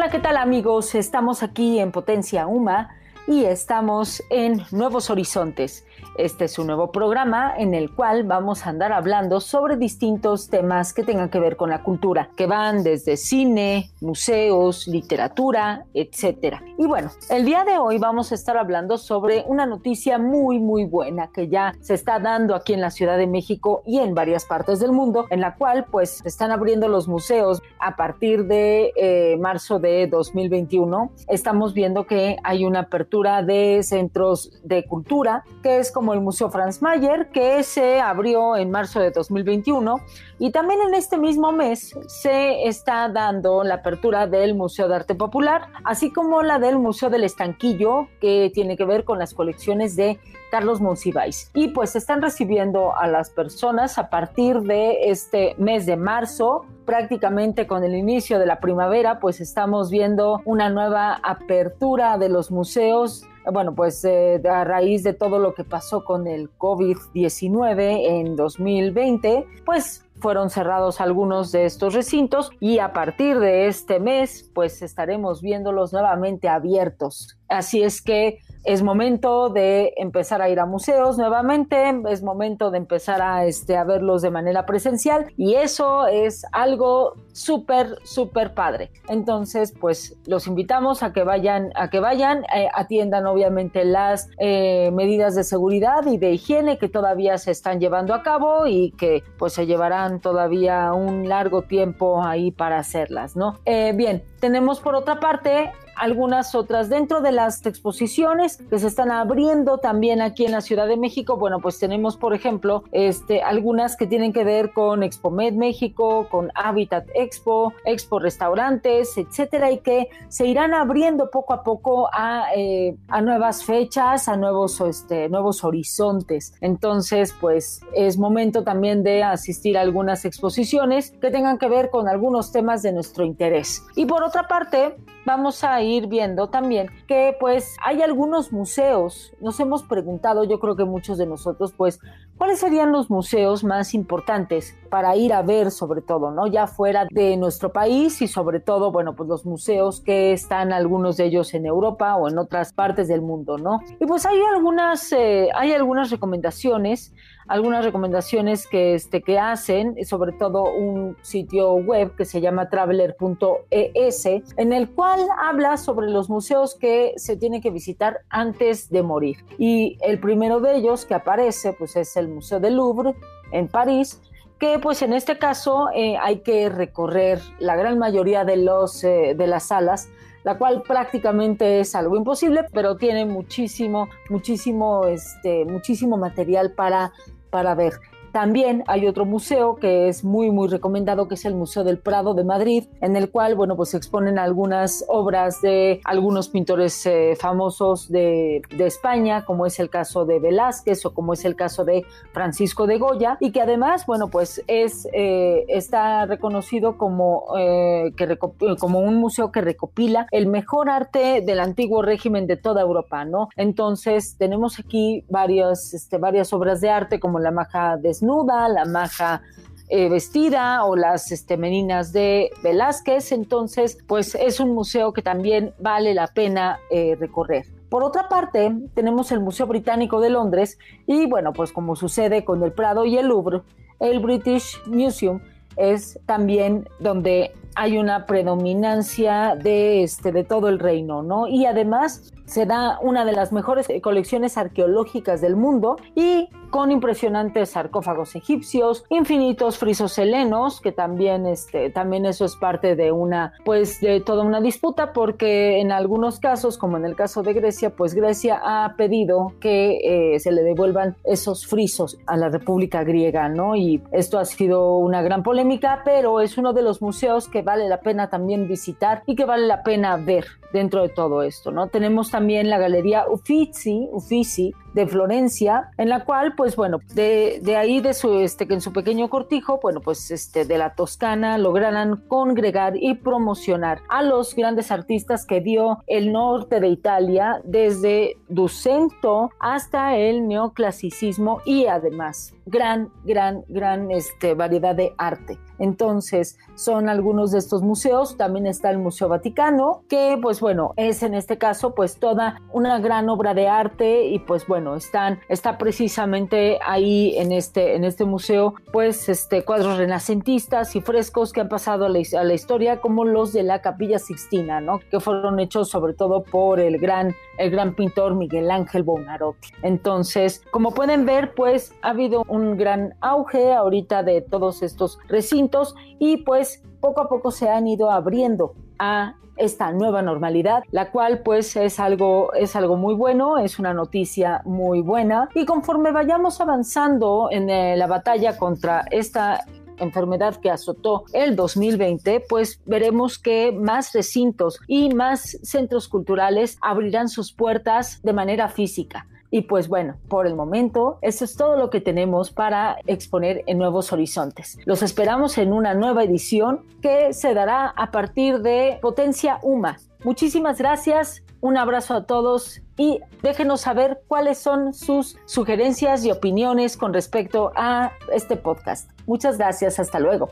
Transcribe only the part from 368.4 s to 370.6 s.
podcast. Muchas gracias, hasta luego.